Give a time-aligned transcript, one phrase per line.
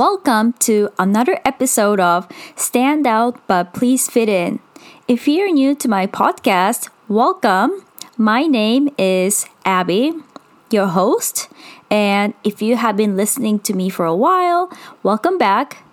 [0.00, 2.26] Welcome to another episode of
[2.56, 4.60] Stand Out But Please Fit In.
[5.06, 7.84] If you're new to my podcast, welcome.
[8.16, 10.14] My name is Abby,
[10.70, 11.50] your host.
[11.90, 15.84] And if you have been listening to me for a while, welcome back.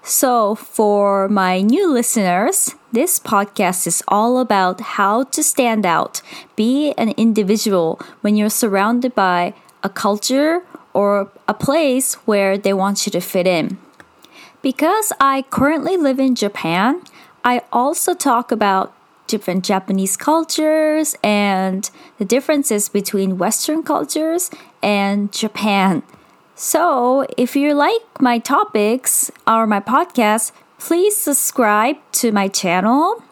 [0.00, 6.22] So, for my new listeners, this podcast is all about how to stand out,
[6.54, 10.62] be an individual when you're surrounded by a culture
[10.96, 13.76] or a place where they want you to fit in.
[14.62, 17.02] Because I currently live in Japan,
[17.44, 18.94] I also talk about
[19.26, 24.50] different Japanese cultures and the differences between Western cultures
[24.82, 26.02] and Japan.
[26.54, 33.22] So, if you like my topics or my podcast, please subscribe to my channel.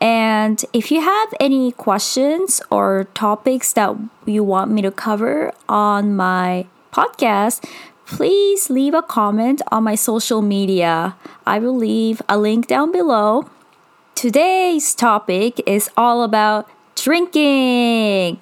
[0.00, 3.94] And if you have any questions or topics that
[4.26, 7.64] you want me to cover on my podcast,
[8.06, 11.16] please leave a comment on my social media.
[11.46, 13.48] I will leave a link down below.
[14.14, 18.40] Today's topic is all about drinking.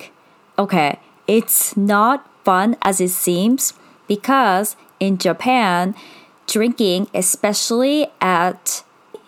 [0.58, 3.74] Okay, it's not fun as it seems
[4.06, 5.94] because in Japan,
[6.47, 8.84] drinking, especially at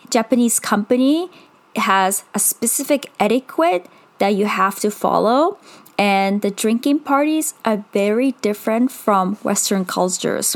[0.09, 1.29] Japanese company,
[1.75, 3.85] has a specific etiquette
[4.17, 5.57] that you have to follow
[5.99, 10.55] and the drinking parties are very different from Western cultures.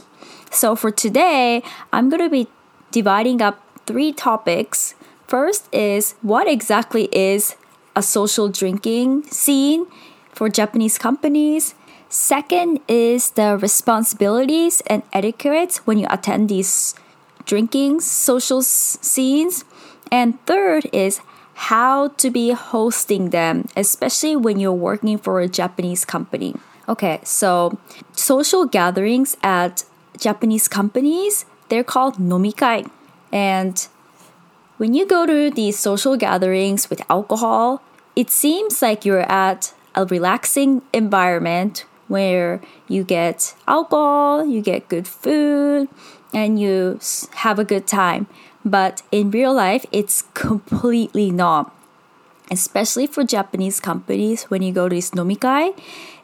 [0.49, 2.47] So for today, I'm going to be
[2.91, 4.95] dividing up three topics.
[5.27, 7.57] First is what exactly is
[7.93, 9.85] a social drinking scene
[10.31, 11.75] for Japanese companies.
[12.07, 16.95] Second is the responsibilities and etiquette when you attend these
[17.45, 19.65] drinking social scenes.
[20.09, 21.19] And third is
[21.53, 26.55] how to be hosting them, especially when you're working for a Japanese company.
[26.87, 27.77] Okay, so
[28.11, 29.85] social gatherings at
[30.17, 32.89] Japanese companies, they're called nomikai.
[33.31, 33.87] And
[34.77, 37.81] when you go to these social gatherings with alcohol,
[38.15, 45.07] it seems like you're at a relaxing environment where you get alcohol, you get good
[45.07, 45.87] food,
[46.33, 46.99] and you
[47.35, 48.27] have a good time.
[48.65, 51.73] But in real life, it's completely not.
[52.51, 55.77] Especially for Japanese companies, when you go to this nomikai,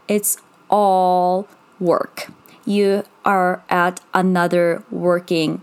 [0.08, 0.38] it's
[0.70, 1.48] all
[1.80, 2.32] work.
[2.66, 5.62] You are at another working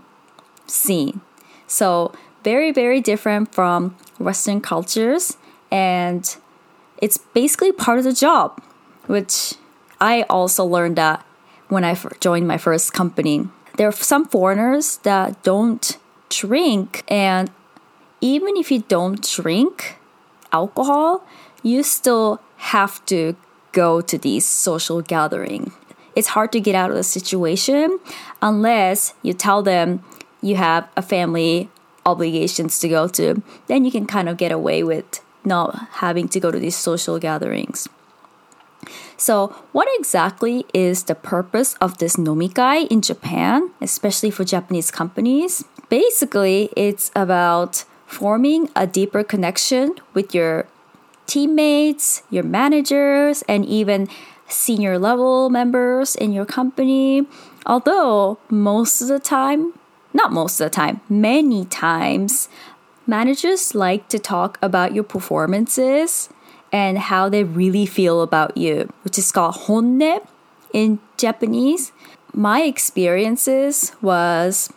[0.65, 1.21] scene.
[1.67, 2.11] So,
[2.43, 5.37] very, very different from Western cultures.
[5.71, 6.35] And
[7.01, 8.61] it's basically part of the job,
[9.05, 9.55] which
[9.99, 11.25] I also learned that
[11.69, 13.47] when I joined my first company.
[13.77, 15.97] There are some foreigners that don't
[16.29, 17.03] drink.
[17.07, 17.51] And
[18.21, 19.97] even if you don't drink
[20.51, 21.25] alcohol,
[21.63, 23.35] you still have to
[23.71, 25.71] go to these social gathering.
[26.15, 27.99] It's hard to get out of the situation
[28.41, 30.03] unless you tell them
[30.41, 31.69] you have a family
[32.05, 33.43] obligations to go to.
[33.67, 37.19] Then you can kind of get away with not having to go to these social
[37.19, 37.87] gatherings.
[39.17, 45.65] So, what exactly is the purpose of this nomikai in Japan, especially for Japanese companies?
[45.89, 50.67] Basically, it's about forming a deeper connection with your
[51.27, 54.07] teammates, your managers, and even
[54.47, 57.27] senior level members in your company.
[57.65, 59.73] Although most of the time,
[60.13, 62.49] not most of the time, many times,
[63.05, 66.29] managers like to talk about your performances
[66.71, 70.19] and how they really feel about you, which is called honne
[70.73, 71.91] in Japanese.
[72.33, 74.71] My experiences was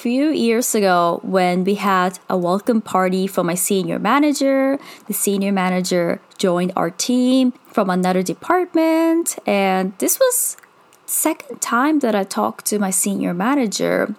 [0.00, 4.78] few years ago when we had a welcome party for my senior manager.
[5.08, 10.56] The senior manager joined our team from another department and this was
[11.04, 14.14] second time that I talked to my senior manager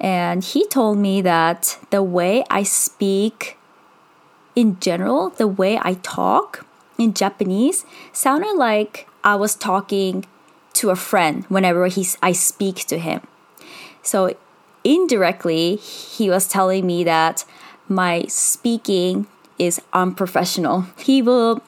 [0.00, 3.58] and he told me that the way I speak
[4.54, 6.64] in general, the way I talk
[6.96, 7.84] in Japanese
[8.14, 10.24] sounded like I was talking
[10.72, 13.20] to a friend whenever he's, I speak to him.
[14.02, 14.34] So
[14.86, 17.44] indirectly, he was telling me that
[17.88, 19.26] my speaking
[19.58, 20.86] is unprofessional.
[20.98, 21.62] He will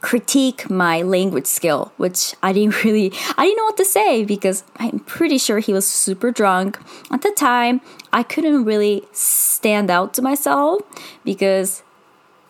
[0.00, 4.64] critique my language skill, which I didn't really I didn't know what to say because
[4.76, 6.78] I'm pretty sure he was super drunk.
[7.10, 7.80] At the time,
[8.12, 10.82] I couldn't really stand out to myself
[11.24, 11.82] because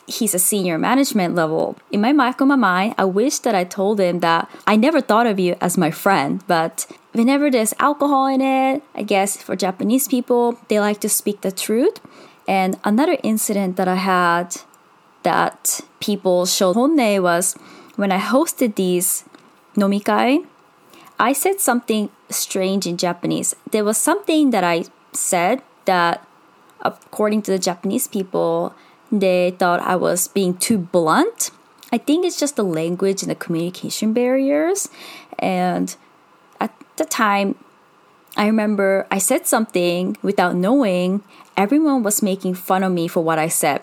[0.07, 1.77] he's a senior management level.
[1.91, 5.01] In my back of my mind, I wish that I told him that I never
[5.01, 9.57] thought of you as my friend, but whenever there's alcohol in it, I guess for
[9.57, 12.01] Japanese people, they like to speak the truth.
[12.47, 14.57] And another incident that I had
[15.23, 17.55] that people showed honne was
[17.97, 19.25] when I hosted these
[19.75, 20.47] nomikai,
[21.19, 23.57] I said something strange in Japanese.
[23.71, 26.27] There was something that I said that,
[26.81, 28.75] according to the Japanese people,
[29.11, 31.51] they thought I was being too blunt.
[31.93, 34.89] I think it's just the language and the communication barriers.
[35.39, 35.95] And
[36.61, 37.57] at the time,
[38.37, 41.23] I remember I said something without knowing.
[41.57, 43.83] Everyone was making fun of me for what I said.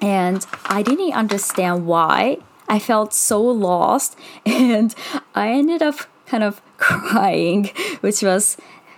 [0.00, 2.38] And I didn't understand why.
[2.68, 4.94] I felt so lost and
[5.34, 7.70] I ended up kind of crying,
[8.00, 8.56] which was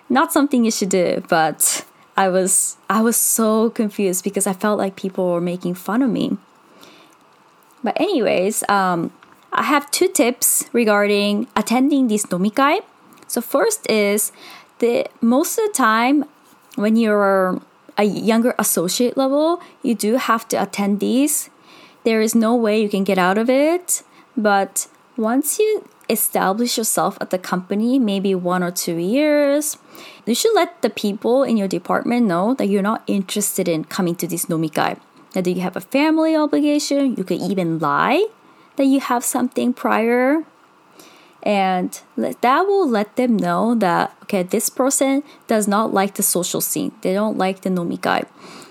[0.08, 1.84] not something you should do, but
[2.18, 6.10] I was I was so confused because I felt like people were making fun of
[6.10, 6.36] me.
[7.84, 9.12] But anyways, um,
[9.52, 12.80] I have two tips regarding attending this nomikai.
[13.28, 14.32] So first is
[14.80, 16.24] the most of the time
[16.74, 17.62] when you're
[17.96, 21.50] a younger associate level, you do have to attend these.
[22.02, 24.02] There is no way you can get out of it.
[24.36, 29.78] But once you establish yourself at the company, maybe one or two years,
[30.26, 34.14] you should let the people in your department know that you're not interested in coming
[34.16, 34.98] to this nomikai.
[35.32, 38.26] That you have a family obligation, you could even lie
[38.76, 40.44] that you have something prior.
[41.42, 46.60] And that will let them know that okay this person does not like the social
[46.60, 46.92] scene.
[47.02, 48.26] They don't like the nomikai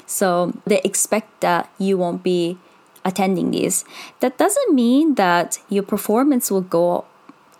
[0.07, 2.57] so they expect that you won't be
[3.05, 3.85] attending these.
[4.21, 7.05] That doesn't mean that your performance will go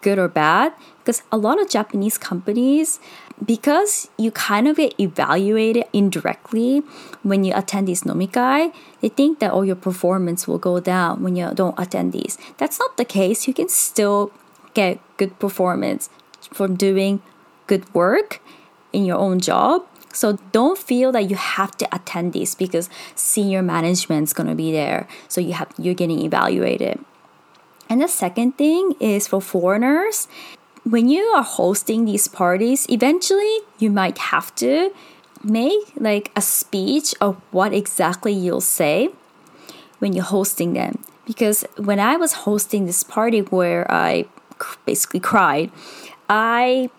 [0.07, 3.00] good or bad because a lot of japanese companies
[3.45, 6.81] because you kind of get evaluated indirectly
[7.24, 11.21] when you attend these nomikai, they think that all oh, your performance will go down
[11.21, 12.38] when you don't attend these.
[12.57, 13.48] That's not the case.
[13.48, 14.31] You can still
[14.74, 16.09] get good performance
[16.51, 17.21] from doing
[17.68, 18.42] good work
[18.92, 19.86] in your own job.
[20.13, 25.07] So don't feel that you have to attend these because senior management's gonna be there.
[25.27, 27.00] So you have you're getting evaluated.
[27.89, 30.27] And the second thing is for foreigners,
[30.83, 34.91] when you are hosting these parties, eventually you might have to
[35.43, 39.09] make like a speech of what exactly you'll say
[39.99, 41.03] when you're hosting them.
[41.25, 44.27] Because when I was hosting this party where I
[44.85, 45.71] basically cried.
[46.29, 46.89] I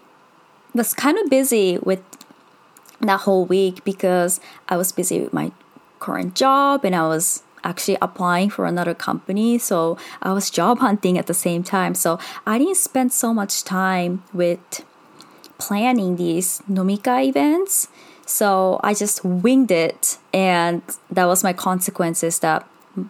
[0.75, 2.02] was kind of busy with
[3.00, 5.52] that whole week because I was busy with my
[6.00, 9.59] current job and I was actually applying for another company.
[9.59, 11.94] So I was job hunting at the same time.
[11.94, 14.85] So I didn't spend so much time with
[15.59, 17.88] planning these nomikai events.
[18.26, 20.19] So I just winged it.
[20.32, 22.62] And that was my consequences that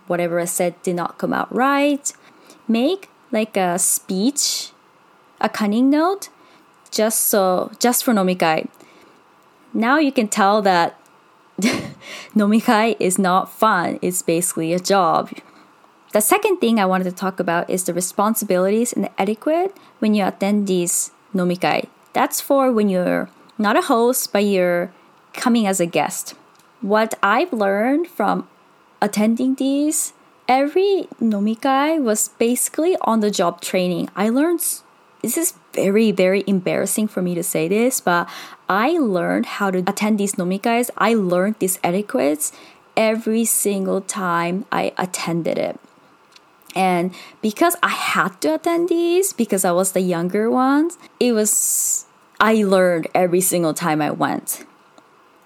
[0.06, 2.12] whatever I said did not come out right.
[2.66, 4.72] Make like a speech,
[5.40, 6.28] a cunning note,
[6.90, 8.68] just so just for nomikai.
[9.74, 10.97] Now you can tell that
[12.34, 13.98] nomikai is not fun.
[14.02, 15.30] It's basically a job.
[16.12, 20.14] The second thing I wanted to talk about is the responsibilities and the etiquette when
[20.14, 21.88] you attend these nomikai.
[22.12, 23.28] That's for when you're
[23.58, 24.92] not a host, but you're
[25.34, 26.34] coming as a guest.
[26.80, 28.48] What I've learned from
[29.02, 30.12] attending these
[30.48, 34.08] every nomikai was basically on the job training.
[34.16, 34.60] I learned
[35.22, 35.52] this is
[35.84, 38.28] very very embarrassing for me to say this, but
[38.68, 40.90] I learned how to attend these nomikais.
[40.96, 42.52] I learned these etiquettes
[42.96, 45.78] every single time I attended it.
[46.74, 52.06] And because I had to attend these because I was the younger ones, it was
[52.40, 54.64] I learned every single time I went.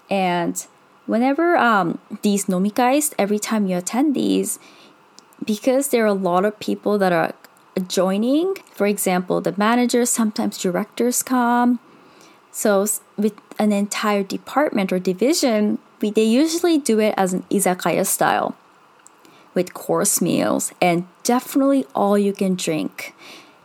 [0.09, 0.65] And
[1.05, 4.59] whenever um, these nomikais, every time you attend these,
[5.43, 7.33] because there are a lot of people that are
[7.79, 11.79] joining, for example, the managers, sometimes directors come.
[12.51, 12.85] So,
[13.17, 18.55] with an entire department or division, we, they usually do it as an izakaya style
[19.53, 23.15] with course meals and definitely all you can drink.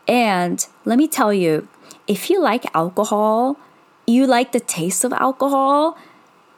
[0.06, 1.68] And let me tell you,
[2.06, 3.58] if you like alcohol,
[4.06, 5.98] you like the taste of alcohol,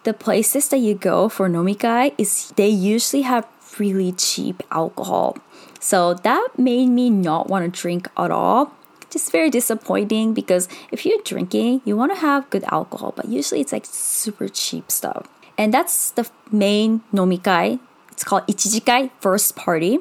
[0.05, 3.47] the places that you go for nomikai is they usually have
[3.79, 5.37] really cheap alcohol.
[5.81, 8.73] So that made me not want to drink at all.
[9.11, 13.61] Just very disappointing because if you're drinking, you want to have good alcohol, but usually
[13.61, 15.27] it's like super cheap stuff.
[15.59, 17.81] And that's the main nomikai.
[18.13, 19.99] It's called ichijikai, first party.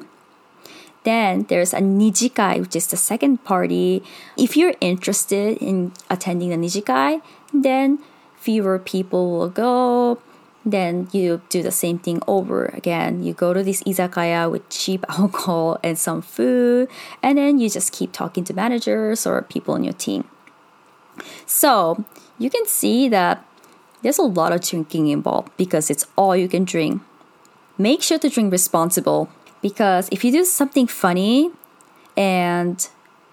[1.02, 4.04] Then there's a nijikai, which is the second party.
[4.36, 7.22] If you're interested in attending the nijikai,
[7.52, 7.98] then
[8.36, 10.20] fewer people will go
[10.64, 13.22] then you do the same thing over again.
[13.22, 16.88] You go to this izakaya with cheap alcohol and some food,
[17.22, 20.24] and then you just keep talking to managers or people in your team.
[21.46, 22.04] So
[22.38, 23.44] you can see that
[24.02, 27.02] there's a lot of drinking involved because it's all you can drink.
[27.76, 29.30] Make sure to drink responsible
[29.62, 31.50] because if you do something funny
[32.16, 32.88] and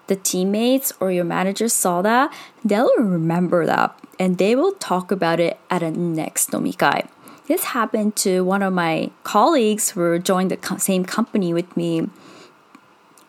[0.08, 2.32] the teammates or your manager saw that,
[2.64, 7.08] they'll remember that and they will talk about it at a next nomikai.
[7.48, 12.08] This happened to one of my colleagues who joined the same company with me.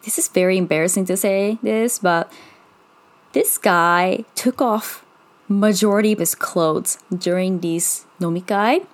[0.04, 2.30] This is very embarrassing to say this, but
[3.32, 5.06] this guy took off
[5.48, 8.86] majority of his clothes during these nomikai.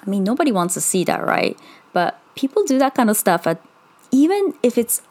[0.00, 1.58] I mean, nobody wants to see that, right?
[1.92, 3.60] But people do that kind of stuff at
[4.12, 5.02] even if it's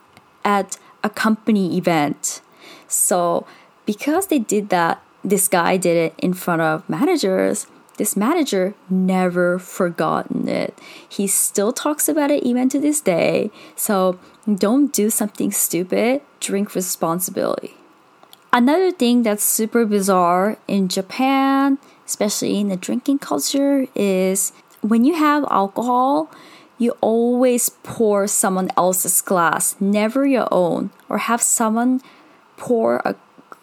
[0.46, 2.41] at a company event.
[2.88, 3.46] So,
[3.86, 7.67] because they did that, this guy did it in front of managers.
[7.97, 10.77] This manager never forgotten it.
[11.09, 13.49] He still talks about it even to this day.
[13.75, 17.73] So, don't do something stupid, drink responsibility.
[18.53, 25.15] Another thing that's super bizarre in Japan, especially in the drinking culture, is when you
[25.15, 26.31] have alcohol,
[26.77, 32.01] you always pour someone else's glass, never your own, or have someone
[32.55, 33.15] pour a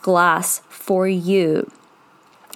[0.03, 1.71] glass for you.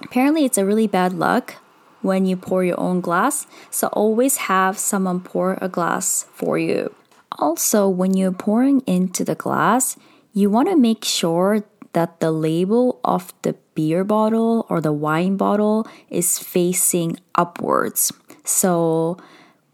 [0.03, 1.55] Apparently, it's a really bad luck
[2.01, 6.93] when you pour your own glass, so always have someone pour a glass for you.
[7.37, 9.97] Also, when you're pouring into the glass,
[10.33, 11.63] you want to make sure
[11.93, 18.11] that the label of the beer bottle or the wine bottle is facing upwards.
[18.43, 19.17] So,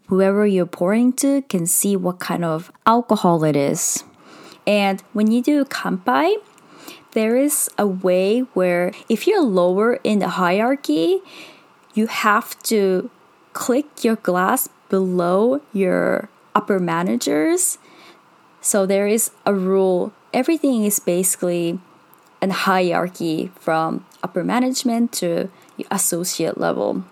[0.06, 4.04] whoever you're pouring to can see what kind of alcohol it is.
[4.66, 6.36] And when you do kanpai,
[7.12, 11.20] there is a way where if you're lower in the hierarchy,
[11.96, 13.10] you have to
[13.52, 17.78] click your glass below your upper managers.
[18.60, 20.12] So there is a rule.
[20.32, 21.80] Everything is basically
[22.42, 25.50] a hierarchy from upper management to
[25.90, 27.04] associate level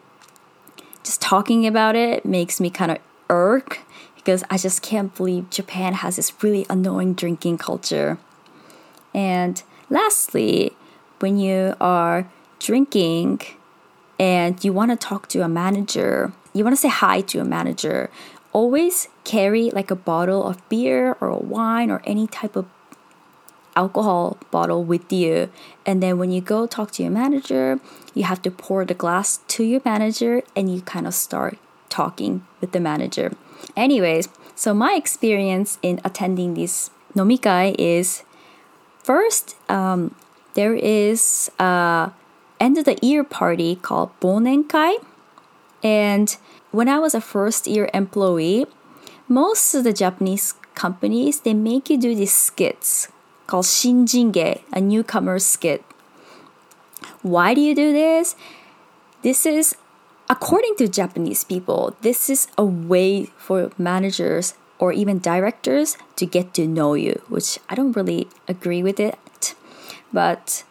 [1.04, 2.98] just talking about it makes me kind of
[3.28, 3.80] irk
[4.16, 8.18] because I just can't believe Japan has this really annoying drinking culture.
[9.14, 10.72] And lastly,
[11.20, 13.42] when you are drinking
[14.18, 17.44] and you want to talk to a manager, you want to say hi to a
[17.44, 18.10] manager,
[18.52, 22.66] always carry like a bottle of beer or wine or any type of
[23.76, 25.50] alcohol bottle with you.
[25.84, 27.80] And then when you go talk to your manager,
[28.14, 32.46] you have to pour the glass to your manager and you kind of start talking
[32.60, 33.32] with the manager.
[33.76, 38.22] Anyways, so my experience in attending this nomikai is
[39.02, 40.14] first, um,
[40.54, 42.12] there is a
[42.60, 44.96] end of the year party called Bonenkai.
[45.82, 46.36] And
[46.70, 48.66] when I was a first year employee,
[49.28, 53.08] most of the Japanese companies they make you do these skits
[53.46, 55.84] called Shinjinge, a newcomer skit.
[57.22, 58.36] Why do you do this?
[59.22, 59.76] This is,
[60.28, 66.52] according to Japanese people, this is a way for managers or even directors to get
[66.54, 69.54] to know you, which I don't really agree with it.
[70.12, 70.64] But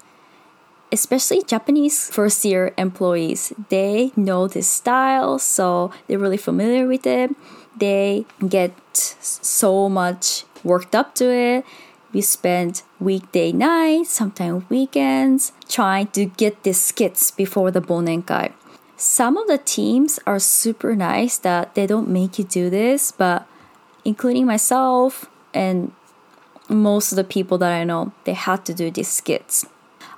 [0.94, 7.32] especially Japanese first year employees, they know this style, so they're really familiar with it.
[7.76, 11.66] They get so much worked up to it
[12.14, 18.54] we spend weekday nights, sometimes weekends, trying to get these skits before the Bonenkai.
[18.96, 23.48] Some of the teams are super nice that they don't make you do this, but
[24.06, 25.92] including myself and
[26.70, 29.66] most of the people that I know, they had to do these skits.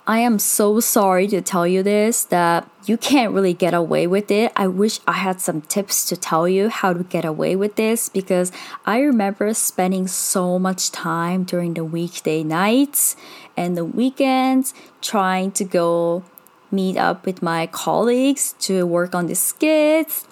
[0.07, 4.29] I am so sorry to tell you this that you can't really get away with
[4.29, 4.51] it.
[4.55, 8.07] I wish I had some tips to tell you how to get away with this
[8.09, 8.51] because
[8.85, 13.15] I remember spending so much time during the weekday nights
[13.57, 16.23] and the weekends trying to go
[16.69, 20.27] meet up with my colleagues to work on the skits.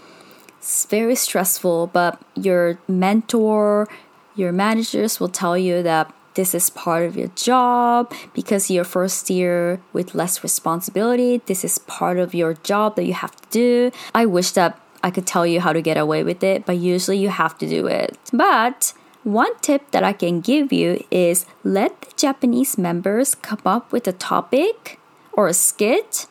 [0.60, 3.88] It's very stressful, but your mentor,
[4.36, 9.30] your managers will tell you that this is part of your job because your first
[9.30, 11.42] year with less responsibility.
[11.46, 13.92] This is part of your job that you have to do.
[14.14, 17.18] I wish that I could tell you how to get away with it, but usually
[17.18, 18.18] you have to do it.
[18.32, 23.92] But one tip that I can give you is let the Japanese members come up
[23.92, 25.00] with a topic
[25.34, 26.28] or a skit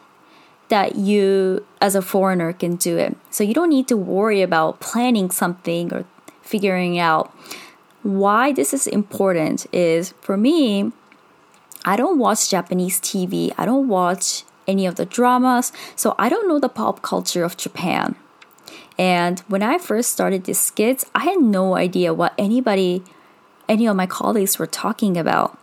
[0.68, 3.16] that you as a foreigner can do it.
[3.30, 6.06] So you don't need to worry about planning something or
[6.40, 7.34] figuring out
[8.02, 10.92] why this is important is for me,
[11.84, 16.48] I don't watch Japanese TV, I don't watch any of the dramas, so I don't
[16.48, 18.14] know the pop culture of Japan.
[18.98, 23.02] And when I first started these skits, I had no idea what anybody,
[23.68, 25.58] any of my colleagues were talking about.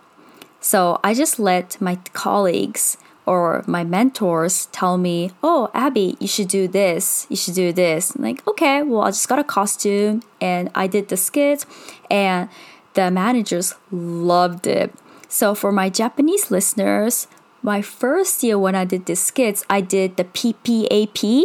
[0.60, 2.98] So I just let my colleagues
[3.30, 8.16] or my mentors tell me, oh, Abby, you should do this, you should do this.
[8.16, 11.64] I'm like, okay, well, I just got a costume and I did the skit,
[12.10, 12.48] and
[12.94, 14.92] the managers loved it.
[15.28, 17.28] So for my Japanese listeners,
[17.62, 21.44] my first year when I did the skits, I did the PPAP.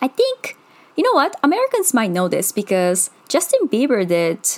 [0.00, 0.56] I think,
[0.96, 1.36] you know what?
[1.42, 4.48] Americans might know this because Justin Bieber did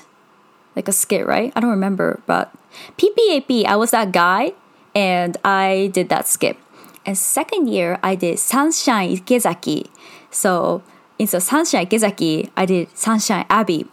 [0.76, 1.52] like a skit, right?
[1.56, 2.54] I don't remember, but
[2.96, 4.52] PPAP, I was that guy
[4.94, 6.56] and I did that skit.
[7.04, 9.88] And second year, I did Sunshine Ikezaki.
[10.30, 10.82] So
[11.18, 13.87] instead of Sunshine Ikezaki, I did Sunshine Abby.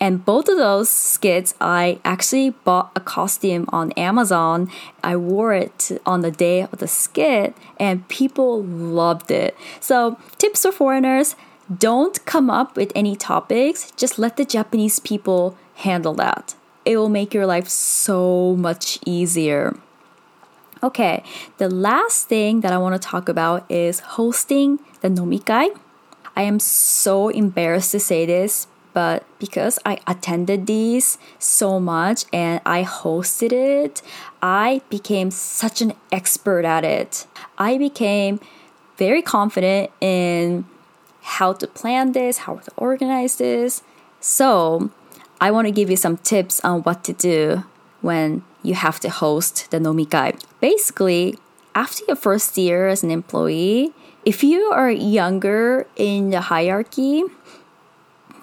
[0.00, 4.70] And both of those skits, I actually bought a costume on Amazon.
[5.02, 9.56] I wore it on the day of the skit, and people loved it.
[9.80, 11.34] So, tips for foreigners
[11.74, 16.54] don't come up with any topics, just let the Japanese people handle that.
[16.84, 19.76] It will make your life so much easier.
[20.82, 21.22] Okay,
[21.56, 25.70] the last thing that I want to talk about is hosting the nomikai.
[26.36, 32.60] I am so embarrassed to say this, but because I attended these so much and
[32.66, 34.02] I hosted it,
[34.42, 37.26] I became such an expert at it.
[37.56, 38.38] I became
[38.98, 40.66] very confident in
[41.22, 43.82] how to plan this, how to organize this.
[44.20, 44.90] So,
[45.40, 47.64] I want to give you some tips on what to do
[48.00, 50.34] when you have to host the nomikai.
[50.60, 51.38] Basically,
[51.74, 53.92] after your first year as an employee,
[54.24, 57.22] if you are younger in the hierarchy,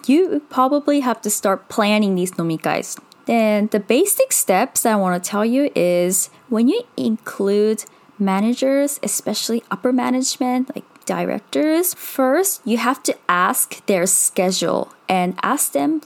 [0.08, 2.98] you probably have to start planning these nomikais.
[3.26, 7.86] Then the basic steps I want to tell you is when you include
[8.20, 15.74] managers, especially upper management, like directors, first you have to ask their schedule and ask
[15.74, 16.02] them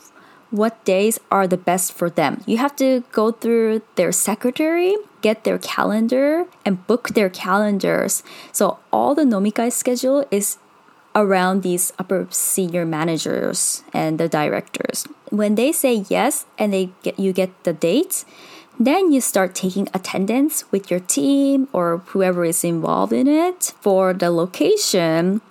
[0.50, 2.42] what days are the best for them.
[2.46, 8.24] You have to go through their secretary, get their calendar, and book their calendars.
[8.52, 10.58] So all the nomikai schedule is
[11.16, 15.06] around these upper senior managers and the directors.
[15.30, 18.24] When they say yes and they get you get the dates,
[18.80, 23.74] then you start taking attendance with your team or whoever is involved in it.
[23.82, 25.42] For the location,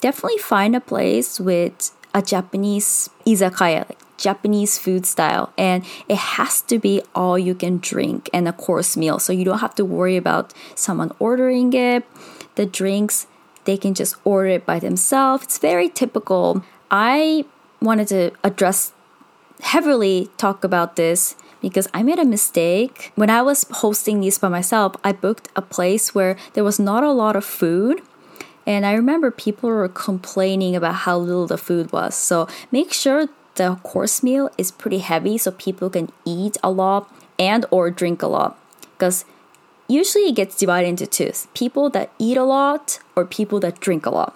[0.00, 6.62] definitely find a place with a Japanese izakaya, like Japanese food style, and it has
[6.62, 9.18] to be all you can drink and a course meal.
[9.18, 12.04] So you don't have to worry about someone ordering it.
[12.54, 13.26] The drinks,
[13.64, 15.44] they can just order it by themselves.
[15.44, 16.64] It's very typical.
[16.90, 17.44] I
[17.80, 18.92] wanted to address
[19.60, 23.12] heavily talk about this because I made a mistake.
[23.14, 27.02] When I was hosting these by myself, I booked a place where there was not
[27.02, 28.02] a lot of food.
[28.66, 32.14] And I remember people were complaining about how little the food was.
[32.14, 37.12] So make sure the course meal is pretty heavy so people can eat a lot
[37.38, 38.58] and or drink a lot.
[38.92, 39.24] Because
[39.88, 44.06] usually it gets divided into two people that eat a lot or people that drink
[44.06, 44.34] a lot.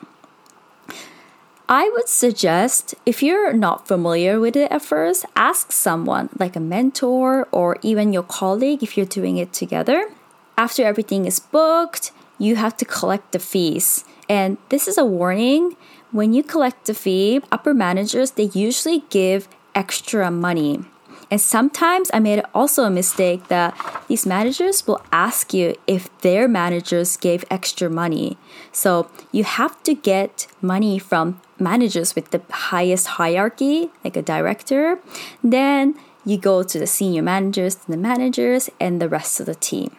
[1.69, 6.61] I would suggest if you're not familiar with it at first ask someone like a
[6.61, 10.11] mentor or even your colleague if you're doing it together.
[10.57, 14.05] After everything is booked you have to collect the fees.
[14.29, 15.77] And this is a warning
[16.11, 20.85] when you collect the fee, upper managers, they usually give extra money.
[21.31, 23.77] And sometimes I made also a mistake that
[24.09, 28.39] these managers will ask you if their managers gave extra money.
[28.73, 35.01] So you have to get money from managers with the highest hierarchy, like a director.
[35.45, 35.95] Then
[36.25, 39.95] you go to the senior managers, the managers, and the rest of the team.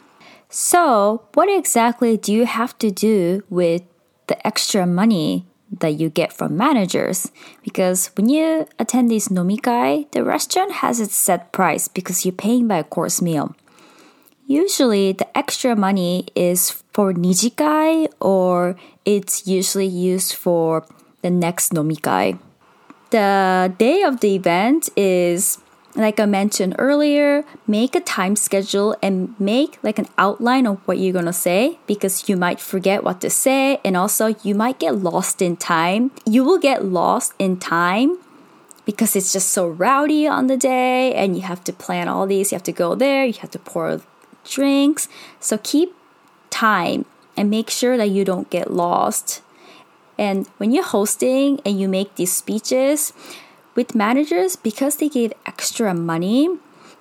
[0.52, 3.84] So, what exactly do you have to do with
[4.26, 7.32] the extra money that you get from managers
[7.64, 12.68] because when you attend this nomikai, the restaurant has its set price because you're paying
[12.68, 13.56] by a course meal.
[14.48, 20.86] Usually, the extra money is for nijikai or it's usually used for
[21.22, 22.40] the next nomikai.
[23.12, 25.60] The day of the event is
[25.96, 31.00] like I mentioned earlier, make a time schedule and make like an outline of what
[31.00, 34.96] you're gonna say because you might forget what to say and also you might get
[34.96, 36.12] lost in time.
[36.26, 38.20] You will get lost in time
[38.86, 42.52] because it's just so rowdy on the day and you have to plan all these,
[42.52, 44.02] you have to go there, you have to pour
[44.44, 45.08] drinks.
[45.40, 45.94] So keep
[46.50, 49.42] time and make sure that you don't get lost.
[50.18, 53.14] And when you're hosting and you make these speeches,
[53.80, 56.50] with managers, because they gave extra money,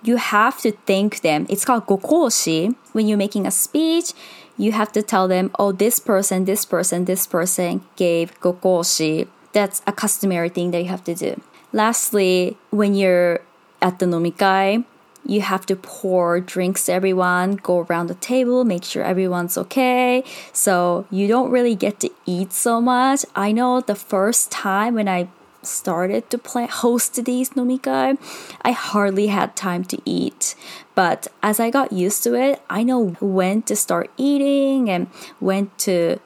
[0.05, 1.45] you have to thank them.
[1.51, 2.77] It's called gokoshi.
[2.95, 4.13] When you're making a speech,
[4.57, 9.27] you have to tell them, oh, this person, this person, this person gave gokoshi.
[9.53, 11.33] That's a customary thing that you have to do.
[11.73, 13.41] Lastly, when you're
[13.83, 14.85] at the nomikai,
[15.27, 20.23] you have to pour drinks to everyone, go around the table, make sure everyone's okay.
[20.53, 23.27] So you don't really get to eat so much.
[23.35, 25.29] I know the first time when I
[25.63, 28.19] started to plan host these nomikai,
[28.63, 30.55] I hardly had time to eat.
[30.95, 35.09] But as I got used to it, I know when to start eating and
[35.41, 36.19] when to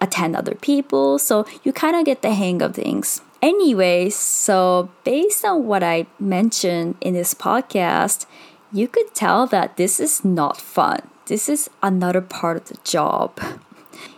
[0.00, 1.18] attend other people.
[1.18, 3.22] So you kind of get the hang of things.
[3.40, 8.26] Anyway, so based on what I mentioned in this podcast,
[8.72, 11.00] you could tell that this is not fun.
[11.26, 13.40] This is another part of the job.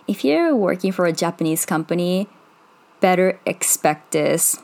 [0.07, 2.29] If you're working for a Japanese company,
[3.05, 4.57] better expect this.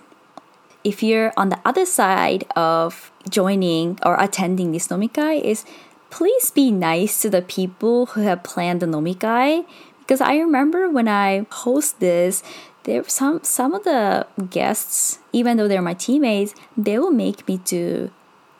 [0.82, 5.66] If you're on the other side of joining or attending this nomikai, is
[6.08, 9.66] please be nice to the people who have planned the nomikai
[10.00, 12.42] because I remember when I host this,
[12.84, 17.60] there some some of the guests, even though they're my teammates, they will make me
[17.60, 18.08] do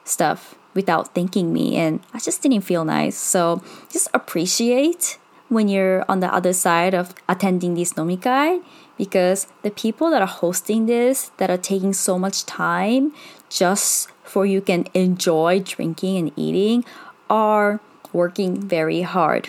[0.05, 3.17] stuff without thanking me and I just didn't feel nice.
[3.17, 5.17] So just appreciate
[5.49, 8.61] when you're on the other side of attending this nomikai
[9.01, 13.15] because the people that are hosting this that are taking so much time
[13.49, 16.85] just for you can enjoy drinking and eating
[17.31, 17.81] are
[18.13, 19.49] working very hard.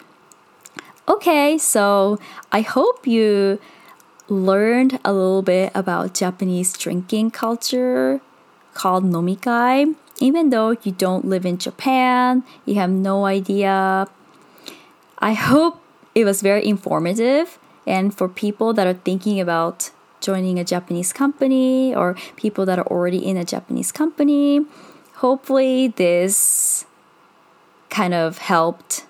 [1.05, 2.17] Okay, so
[2.49, 3.59] I hope you
[4.29, 8.21] learned a little bit about Japanese drinking culture
[8.73, 9.93] called nomikai.
[10.21, 14.07] Even though you don't live in Japan, you have no idea.
[15.19, 15.83] I hope
[16.15, 17.59] it was very informative
[17.91, 22.87] and for people that are thinking about joining a Japanese company or people that are
[22.87, 24.65] already in a Japanese company,
[25.15, 26.85] hopefully this
[27.89, 29.05] kind of helped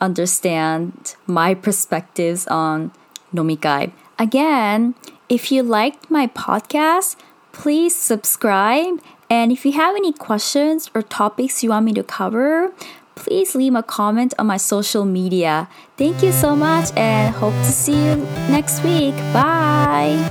[0.00, 2.92] understand my perspectives on
[3.34, 3.90] nomikai.
[4.16, 4.94] Again,
[5.28, 7.16] if you liked my podcast,
[7.50, 9.02] please subscribe.
[9.28, 12.72] And if you have any questions or topics you want me to cover,
[13.14, 15.68] please leave a comment on my social media.
[15.96, 18.16] Thank you so much and hope to see you
[18.50, 19.14] next week.
[19.32, 20.30] Bye.